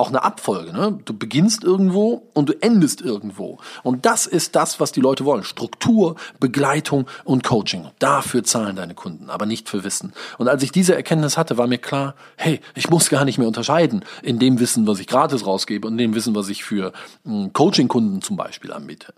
auch 0.02 0.10
eine 0.10 0.24
Abfolge. 0.24 0.74
Ne? 0.74 1.00
Du 1.06 1.16
beginnst 1.16 1.64
irgendwo 1.64 2.24
und 2.34 2.50
du 2.50 2.54
endest 2.60 3.02
irgendwo. 3.02 3.60
Und 3.84 4.08
das 4.08 4.26
ist 4.26 4.56
das, 4.56 4.80
was 4.80 4.92
die 4.92 5.00
Leute 5.00 5.26
wollen. 5.26 5.44
Struktur, 5.44 6.16
Begleitung 6.40 7.08
und 7.24 7.44
Coaching. 7.44 7.88
Dafür 8.00 8.44
zahlen 8.44 8.76
deine 8.76 8.96
Kunden, 8.96 9.30
aber 9.30 9.46
nicht 9.46 9.70
für 9.70 9.84
Wissen. 9.84 10.14
Und 10.40 10.48
als 10.48 10.64
ich 10.64 10.72
diese 10.72 10.96
Erkenntnis 10.96 11.38
hatte, 11.38 11.60
war 11.60 11.68
mir 11.68 11.78
klar, 11.78 12.16
hey, 12.36 12.60
ich 12.74 12.90
muss 12.90 13.10
gar 13.10 13.26
nicht 13.26 13.38
mehr 13.38 13.48
unterscheiden 13.48 14.04
in 14.24 14.40
dem 14.40 14.60
Wissen, 14.60 14.88
was 14.88 15.00
ich 15.00 15.06
gratis 15.06 15.46
rausgebe 15.46 15.88
und 15.88 16.00
dem 16.00 16.16
Wissen, 16.16 16.34
was 16.34 16.50
ich 16.50 16.64
für 16.64 16.94
hm, 17.24 17.54
Coaching-Kunden 17.54 18.24
zum 18.24 18.38
Beispiel 18.38 18.74
anbiete. 18.74 19.14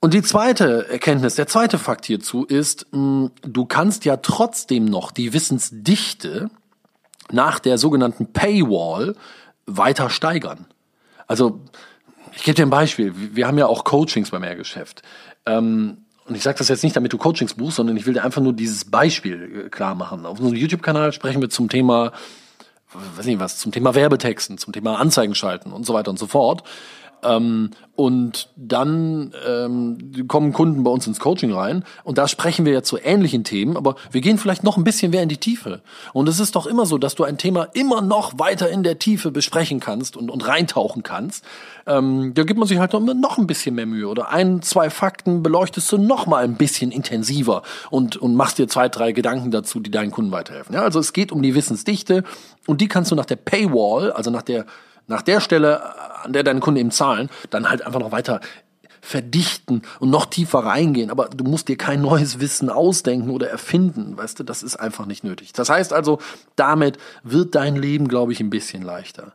Und 0.00 0.14
die 0.14 0.22
zweite 0.22 0.88
Erkenntnis, 0.88 1.34
der 1.34 1.46
zweite 1.46 1.78
Fakt 1.78 2.06
hierzu 2.06 2.44
ist, 2.44 2.86
hm, 2.92 3.30
du 3.42 3.66
kannst 3.66 4.06
ja 4.06 4.16
trotzdem 4.16 4.86
noch 4.86 5.10
die 5.10 5.34
Wissensdichte 5.34 6.48
nach 7.32 7.58
der 7.58 7.78
sogenannten 7.78 8.32
Paywall 8.32 9.16
weiter 9.66 10.10
steigern. 10.10 10.66
Also 11.26 11.60
ich 12.34 12.42
gebe 12.44 12.54
dir 12.54 12.66
ein 12.66 12.70
Beispiel. 12.70 13.14
Wir 13.34 13.46
haben 13.46 13.58
ja 13.58 13.66
auch 13.66 13.84
Coachings 13.84 14.30
beim 14.30 14.42
Mehrgeschäft. 14.42 15.02
Ähm, 15.46 15.98
und 16.26 16.34
ich 16.34 16.42
sage 16.42 16.58
das 16.58 16.68
jetzt 16.68 16.82
nicht, 16.82 16.96
damit 16.96 17.12
du 17.12 17.18
Coachings 17.18 17.54
buchst, 17.54 17.76
sondern 17.76 17.96
ich 17.96 18.06
will 18.06 18.14
dir 18.14 18.24
einfach 18.24 18.42
nur 18.42 18.52
dieses 18.52 18.84
Beispiel 18.84 19.66
äh, 19.66 19.68
klar 19.68 19.94
machen. 19.94 20.26
Auf 20.26 20.38
unserem 20.38 20.56
YouTube-Kanal 20.56 21.12
sprechen 21.12 21.40
wir 21.40 21.50
zum 21.50 21.68
Thema, 21.68 22.12
weiß 23.16 23.26
nicht 23.26 23.38
was, 23.38 23.58
zum 23.58 23.72
Thema 23.72 23.94
Werbetexten, 23.94 24.58
zum 24.58 24.72
Thema 24.72 24.98
Anzeigen 24.98 25.34
schalten 25.34 25.72
und 25.72 25.86
so 25.86 25.94
weiter 25.94 26.10
und 26.10 26.18
so 26.18 26.26
fort. 26.26 26.64
Ähm, 27.22 27.70
und 27.94 28.50
dann 28.56 29.32
ähm, 29.46 30.28
kommen 30.28 30.52
Kunden 30.52 30.84
bei 30.84 30.90
uns 30.90 31.06
ins 31.06 31.18
Coaching 31.18 31.52
rein 31.52 31.82
und 32.04 32.18
da 32.18 32.28
sprechen 32.28 32.66
wir 32.66 32.72
ja 32.74 32.82
zu 32.82 32.98
ähnlichen 32.98 33.42
Themen, 33.42 33.76
aber 33.76 33.96
wir 34.10 34.20
gehen 34.20 34.36
vielleicht 34.36 34.64
noch 34.64 34.76
ein 34.76 34.84
bisschen 34.84 35.12
mehr 35.12 35.22
in 35.22 35.30
die 35.30 35.38
Tiefe. 35.38 35.80
Und 36.12 36.28
es 36.28 36.38
ist 36.38 36.56
doch 36.56 36.66
immer 36.66 36.84
so, 36.84 36.98
dass 36.98 37.14
du 37.14 37.24
ein 37.24 37.38
Thema 37.38 37.68
immer 37.72 38.02
noch 38.02 38.38
weiter 38.38 38.68
in 38.68 38.82
der 38.82 38.98
Tiefe 38.98 39.30
besprechen 39.30 39.80
kannst 39.80 40.16
und, 40.16 40.30
und 40.30 40.46
reintauchen 40.46 41.02
kannst. 41.02 41.44
Ähm, 41.86 42.34
da 42.34 42.42
gibt 42.42 42.58
man 42.58 42.68
sich 42.68 42.78
halt 42.78 42.92
noch 42.92 43.38
ein 43.38 43.46
bisschen 43.46 43.74
mehr 43.74 43.86
Mühe 43.86 44.08
oder 44.08 44.28
ein, 44.28 44.60
zwei 44.60 44.90
Fakten 44.90 45.42
beleuchtest 45.42 45.90
du 45.90 45.98
noch 45.98 46.26
mal 46.26 46.44
ein 46.44 46.56
bisschen 46.56 46.92
intensiver 46.92 47.62
und, 47.90 48.16
und 48.18 48.34
machst 48.34 48.58
dir 48.58 48.68
zwei, 48.68 48.90
drei 48.90 49.12
Gedanken 49.12 49.50
dazu, 49.50 49.80
die 49.80 49.90
deinen 49.90 50.10
Kunden 50.10 50.32
weiterhelfen. 50.32 50.74
Ja, 50.74 50.82
also 50.82 51.00
es 51.00 51.14
geht 51.14 51.32
um 51.32 51.42
die 51.42 51.54
Wissensdichte 51.54 52.24
und 52.66 52.82
die 52.82 52.88
kannst 52.88 53.10
du 53.10 53.14
nach 53.14 53.24
der 53.24 53.36
Paywall, 53.36 54.12
also 54.12 54.30
nach 54.30 54.42
der 54.42 54.66
nach 55.06 55.22
der 55.22 55.40
Stelle, 55.40 56.24
an 56.24 56.32
der 56.32 56.42
deine 56.42 56.60
Kunden 56.60 56.80
eben 56.80 56.90
zahlen, 56.90 57.30
dann 57.50 57.68
halt 57.68 57.82
einfach 57.82 58.00
noch 58.00 58.12
weiter 58.12 58.40
verdichten 59.00 59.82
und 60.00 60.10
noch 60.10 60.26
tiefer 60.26 60.60
reingehen. 60.60 61.10
Aber 61.10 61.28
du 61.28 61.44
musst 61.44 61.68
dir 61.68 61.76
kein 61.76 62.02
neues 62.02 62.40
Wissen 62.40 62.70
ausdenken 62.70 63.30
oder 63.30 63.48
erfinden. 63.48 64.16
Weißt 64.16 64.40
du, 64.40 64.42
das 64.42 64.64
ist 64.64 64.76
einfach 64.76 65.06
nicht 65.06 65.22
nötig. 65.22 65.52
Das 65.52 65.68
heißt 65.68 65.92
also, 65.92 66.18
damit 66.56 66.98
wird 67.22 67.54
dein 67.54 67.76
Leben, 67.76 68.08
glaube 68.08 68.32
ich, 68.32 68.40
ein 68.40 68.50
bisschen 68.50 68.82
leichter. 68.82 69.32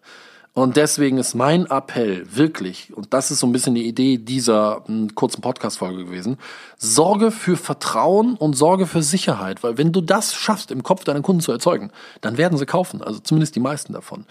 Und 0.54 0.76
deswegen 0.76 1.18
ist 1.18 1.34
mein 1.34 1.66
Appell 1.68 2.26
wirklich, 2.36 2.92
und 2.94 3.14
das 3.14 3.32
ist 3.32 3.40
so 3.40 3.48
ein 3.48 3.54
bisschen 3.54 3.74
die 3.74 3.88
Idee 3.88 4.18
dieser 4.18 4.84
m, 4.86 5.04
hm, 5.04 5.16
kurzen 5.16 5.40
Podcast-Folge 5.40 6.04
gewesen, 6.04 6.38
sorge 6.78 7.32
für 7.32 7.56
Vertrauen 7.56 8.36
und 8.36 8.58
sorge 8.58 8.86
für 8.86 9.02
Sicherheit. 9.02 9.64
Weil 9.64 9.78
wenn 9.78 9.94
du 9.94 10.02
das 10.02 10.34
schaffst, 10.36 10.70
im 10.72 10.84
Kopf 10.84 11.06
deiner 11.06 11.22
Kunden 11.22 11.42
zu 11.42 11.54
erzeugen, 11.54 11.92
dann 12.20 12.38
werden 12.38 12.58
sie 12.58 12.66
kaufen. 12.66 13.02
Also 13.02 13.20
zumindest 13.20 13.56
die 13.56 13.62
meisten 13.62 13.94
davon. 13.94 14.26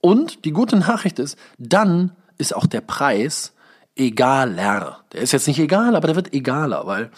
Und 0.00 0.44
die 0.44 0.52
gute 0.52 0.76
Nachricht 0.76 1.18
ist, 1.18 1.38
dann 1.58 2.12
ist 2.38 2.54
auch 2.54 2.66
der 2.66 2.80
Preis 2.80 3.52
egaler. 3.96 5.00
Der 5.12 5.20
ist 5.20 5.32
jetzt 5.32 5.46
nicht 5.46 5.58
egal, 5.58 5.94
aber 5.94 6.06
der 6.06 6.16
wird 6.16 6.32
egaler, 6.32 6.86
weil 6.86 7.10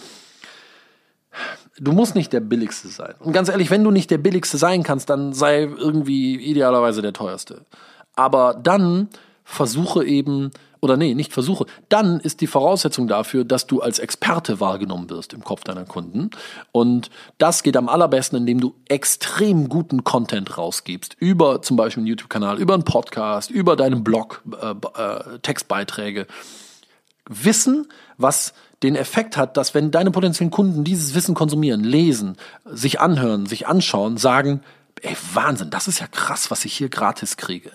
du 1.78 1.92
musst 1.92 2.14
nicht 2.14 2.32
der 2.32 2.40
billigste 2.40 2.88
sein. 2.88 3.14
Und 3.20 3.32
ganz 3.32 3.48
ehrlich, 3.48 3.70
wenn 3.70 3.84
du 3.84 3.90
nicht 3.90 4.10
der 4.10 4.18
billigste 4.18 4.58
sein 4.58 4.82
kannst, 4.82 5.08
dann 5.10 5.32
sei 5.32 5.62
irgendwie 5.62 6.36
idealerweise 6.36 7.02
der 7.02 7.12
teuerste. 7.12 7.64
Aber 8.14 8.54
dann 8.54 9.08
versuche 9.44 10.04
eben 10.04 10.50
oder 10.82 10.96
nee, 10.96 11.14
nicht 11.14 11.32
versuche, 11.32 11.64
dann 11.88 12.18
ist 12.18 12.40
die 12.40 12.48
Voraussetzung 12.48 13.06
dafür, 13.06 13.44
dass 13.44 13.68
du 13.68 13.80
als 13.80 14.00
Experte 14.00 14.58
wahrgenommen 14.58 15.08
wirst 15.10 15.32
im 15.32 15.44
Kopf 15.44 15.62
deiner 15.62 15.84
Kunden. 15.84 16.30
Und 16.72 17.08
das 17.38 17.62
geht 17.62 17.76
am 17.76 17.88
allerbesten, 17.88 18.36
indem 18.36 18.60
du 18.60 18.74
extrem 18.88 19.68
guten 19.68 20.02
Content 20.02 20.58
rausgibst. 20.58 21.16
Über 21.20 21.62
zum 21.62 21.76
Beispiel 21.76 22.00
einen 22.00 22.08
YouTube-Kanal, 22.08 22.58
über 22.58 22.74
einen 22.74 22.82
Podcast, 22.82 23.50
über 23.50 23.76
deinen 23.76 24.02
Blog, 24.02 24.42
äh, 24.60 24.74
äh, 25.00 25.38
Textbeiträge. 25.38 26.26
Wissen, 27.28 27.86
was 28.18 28.52
den 28.82 28.96
Effekt 28.96 29.36
hat, 29.36 29.56
dass 29.56 29.74
wenn 29.74 29.92
deine 29.92 30.10
potenziellen 30.10 30.50
Kunden 30.50 30.82
dieses 30.82 31.14
Wissen 31.14 31.36
konsumieren, 31.36 31.84
lesen, 31.84 32.36
sich 32.64 33.00
anhören, 33.00 33.46
sich 33.46 33.68
anschauen, 33.68 34.16
sagen, 34.16 34.62
ey, 35.02 35.16
Wahnsinn, 35.32 35.70
das 35.70 35.86
ist 35.86 36.00
ja 36.00 36.08
krass, 36.08 36.50
was 36.50 36.64
ich 36.64 36.72
hier 36.72 36.88
gratis 36.88 37.36
kriege. 37.36 37.70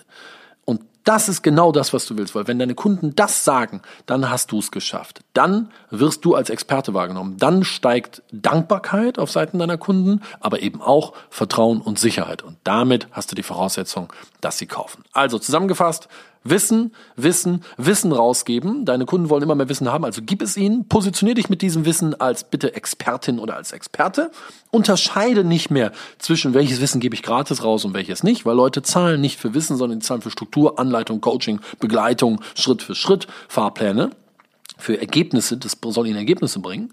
Das 1.08 1.26
ist 1.30 1.40
genau 1.40 1.72
das, 1.72 1.94
was 1.94 2.04
du 2.04 2.18
willst, 2.18 2.34
weil 2.34 2.48
wenn 2.48 2.58
deine 2.58 2.74
Kunden 2.74 3.16
das 3.16 3.42
sagen, 3.42 3.80
dann 4.04 4.28
hast 4.28 4.52
du 4.52 4.58
es 4.58 4.70
geschafft. 4.70 5.22
Dann 5.32 5.70
wirst 5.88 6.22
du 6.26 6.34
als 6.34 6.50
Experte 6.50 6.92
wahrgenommen. 6.92 7.38
Dann 7.38 7.64
steigt 7.64 8.22
Dankbarkeit 8.30 9.18
auf 9.18 9.30
Seiten 9.30 9.58
deiner 9.58 9.78
Kunden, 9.78 10.20
aber 10.38 10.60
eben 10.60 10.82
auch 10.82 11.14
Vertrauen 11.30 11.80
und 11.80 11.98
Sicherheit. 11.98 12.42
Und 12.42 12.58
damit 12.62 13.08
hast 13.10 13.32
du 13.32 13.36
die 13.36 13.42
Voraussetzung, 13.42 14.12
dass 14.42 14.58
sie 14.58 14.66
kaufen. 14.66 15.02
Also 15.14 15.38
zusammengefasst, 15.38 16.08
Wissen, 16.50 16.92
Wissen, 17.16 17.64
Wissen 17.76 18.12
rausgeben. 18.12 18.84
Deine 18.84 19.06
Kunden 19.06 19.30
wollen 19.30 19.42
immer 19.42 19.54
mehr 19.54 19.68
Wissen 19.68 19.90
haben, 19.90 20.04
also 20.04 20.22
gib 20.24 20.42
es 20.42 20.56
ihnen. 20.56 20.88
Positionier 20.88 21.34
dich 21.34 21.48
mit 21.48 21.62
diesem 21.62 21.84
Wissen 21.84 22.18
als 22.20 22.44
bitte 22.44 22.74
Expertin 22.74 23.38
oder 23.38 23.56
als 23.56 23.72
Experte. 23.72 24.30
Unterscheide 24.70 25.44
nicht 25.44 25.70
mehr 25.70 25.92
zwischen 26.18 26.54
welches 26.54 26.80
Wissen 26.80 27.00
gebe 27.00 27.14
ich 27.14 27.22
gratis 27.22 27.64
raus 27.64 27.84
und 27.84 27.94
welches 27.94 28.22
nicht, 28.22 28.46
weil 28.46 28.56
Leute 28.56 28.82
zahlen 28.82 29.20
nicht 29.20 29.38
für 29.38 29.54
Wissen, 29.54 29.76
sondern 29.76 30.00
die 30.00 30.06
zahlen 30.06 30.22
für 30.22 30.30
Struktur, 30.30 30.78
Anleitung, 30.78 31.20
Coaching, 31.20 31.60
Begleitung, 31.80 32.40
Schritt 32.54 32.82
für 32.82 32.94
Schritt, 32.94 33.26
Fahrpläne 33.48 34.10
für 34.76 35.00
Ergebnisse. 35.00 35.56
Das 35.56 35.76
soll 35.82 36.06
ihnen 36.06 36.16
Ergebnisse 36.16 36.60
bringen. 36.60 36.92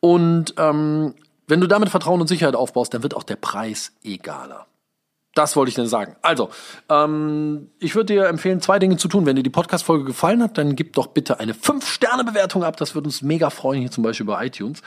Und 0.00 0.54
ähm, 0.56 1.14
wenn 1.46 1.60
du 1.60 1.66
damit 1.66 1.88
Vertrauen 1.90 2.20
und 2.20 2.28
Sicherheit 2.28 2.54
aufbaust, 2.54 2.94
dann 2.94 3.02
wird 3.02 3.14
auch 3.14 3.24
der 3.24 3.36
Preis 3.36 3.92
egaler. 4.04 4.66
Das 5.34 5.54
wollte 5.54 5.68
ich 5.68 5.76
denn 5.76 5.86
sagen. 5.86 6.16
Also, 6.22 6.50
ähm, 6.88 7.70
ich 7.78 7.94
würde 7.94 8.14
dir 8.14 8.26
empfehlen, 8.26 8.60
zwei 8.60 8.80
Dinge 8.80 8.96
zu 8.96 9.06
tun. 9.06 9.26
Wenn 9.26 9.36
dir 9.36 9.44
die 9.44 9.50
Podcast-Folge 9.50 10.04
gefallen 10.04 10.42
hat, 10.42 10.58
dann 10.58 10.74
gib 10.74 10.94
doch 10.94 11.06
bitte 11.06 11.38
eine 11.38 11.52
5-Sterne-Bewertung 11.52 12.64
ab. 12.64 12.76
Das 12.76 12.94
würde 12.94 13.06
uns 13.06 13.22
mega 13.22 13.50
freuen, 13.50 13.80
hier 13.80 13.90
zum 13.92 14.02
Beispiel 14.02 14.26
bei 14.26 14.46
iTunes. 14.46 14.82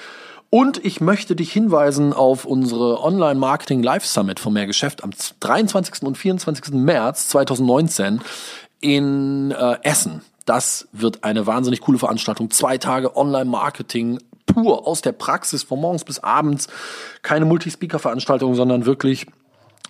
Und 0.50 0.84
ich 0.86 1.02
möchte 1.02 1.36
dich 1.36 1.52
hinweisen 1.52 2.14
auf 2.14 2.46
unsere 2.46 3.02
Online-Marketing 3.02 3.82
Live 3.82 4.06
Summit 4.06 4.40
von 4.40 4.54
Mehr 4.54 4.68
Geschäft 4.68 5.04
am 5.04 5.12
23. 5.40 6.04
und 6.04 6.18
24. 6.18 6.74
März 6.74 7.30
2019 7.30 8.22
in 8.82 9.52
äh, 9.52 9.78
Essen. 9.82 10.22
Das 10.46 10.90
wird 10.92 11.24
eine 11.24 11.48
wahnsinnig 11.48 11.82
coole 11.82 11.98
Veranstaltung. 11.98 12.52
Zwei 12.52 12.78
Tage 12.78 13.16
Online-Marketing 13.16 14.20
pur 14.46 14.86
aus 14.86 15.02
der 15.02 15.14
Praxis 15.14 15.64
von 15.64 15.80
morgens 15.80 16.04
bis 16.04 16.20
abends. 16.20 16.68
Keine 17.22 17.46
Multispeaker-Veranstaltung, 17.46 18.56
sondern 18.56 18.86
wirklich 18.86 19.26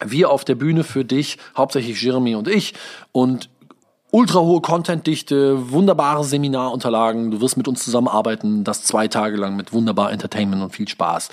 wir 0.05 0.29
auf 0.29 0.45
der 0.45 0.55
Bühne 0.55 0.83
für 0.83 1.05
dich, 1.05 1.37
hauptsächlich 1.57 2.01
Jeremy 2.01 2.35
und 2.35 2.47
ich 2.47 2.73
und 3.11 3.49
ultra 4.13 4.41
hohe 4.41 4.61
Contentdichte, 4.61 5.71
wunderbare 5.71 6.23
Seminarunterlagen. 6.23 7.31
Du 7.31 7.41
wirst 7.41 7.57
mit 7.57 7.67
uns 7.67 7.83
zusammenarbeiten, 7.83 8.63
das 8.63 8.83
zwei 8.83 9.07
Tage 9.07 9.37
lang 9.37 9.55
mit 9.55 9.73
wunderbar 9.73 10.11
Entertainment 10.11 10.61
und 10.61 10.69
viel 10.69 10.87
Spaß. 10.87 11.29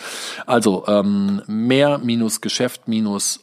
Also 0.46 0.84
ähm, 0.86 1.42
mehr 1.46 1.98
minus 1.98 2.40
Geschäft 2.40 2.88
minus 2.88 3.40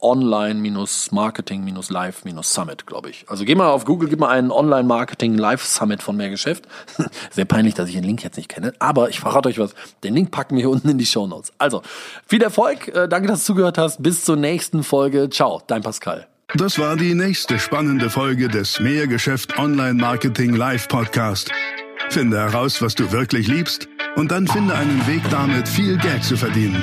Online-Marketing-Live-Summit, 0.00 2.86
glaube 2.86 3.10
ich. 3.10 3.24
Also 3.28 3.44
geh 3.44 3.54
mal 3.54 3.68
auf 3.68 3.84
Google, 3.84 4.08
gib 4.08 4.20
mal 4.20 4.28
einen 4.28 4.50
Online-Marketing-Live-Summit 4.50 6.02
von 6.02 6.16
Mehrgeschäft. 6.16 6.66
Sehr 7.30 7.44
peinlich, 7.44 7.74
dass 7.74 7.88
ich 7.88 7.94
den 7.94 8.04
Link 8.04 8.22
jetzt 8.22 8.36
nicht 8.36 8.48
kenne, 8.48 8.72
aber 8.78 9.08
ich 9.08 9.20
verrate 9.20 9.48
euch 9.48 9.58
was. 9.58 9.74
Den 10.04 10.14
Link 10.14 10.30
packen 10.30 10.56
wir 10.56 10.62
hier 10.62 10.70
unten 10.70 10.88
in 10.88 10.98
die 10.98 11.06
Show 11.06 11.26
Notes. 11.26 11.52
Also, 11.58 11.82
viel 12.26 12.42
Erfolg, 12.42 12.88
äh, 12.88 13.08
danke, 13.08 13.28
dass 13.28 13.40
du 13.40 13.46
zugehört 13.46 13.78
hast. 13.78 14.02
Bis 14.02 14.24
zur 14.24 14.36
nächsten 14.36 14.84
Folge. 14.84 15.30
Ciao, 15.30 15.62
dein 15.66 15.82
Pascal. 15.82 16.26
Das 16.54 16.78
war 16.78 16.96
die 16.96 17.14
nächste 17.14 17.58
spannende 17.58 18.08
Folge 18.08 18.48
des 18.48 18.80
Mehrgeschäft 18.80 19.58
Online-Marketing 19.58 20.54
Live-Podcast. 20.54 21.50
Finde 22.08 22.38
heraus, 22.38 22.80
was 22.80 22.94
du 22.94 23.12
wirklich 23.12 23.48
liebst 23.48 23.86
und 24.16 24.30
dann 24.30 24.46
finde 24.46 24.74
einen 24.74 25.06
Weg 25.06 25.20
damit, 25.30 25.68
viel 25.68 25.98
Geld 25.98 26.24
zu 26.24 26.38
verdienen. 26.38 26.82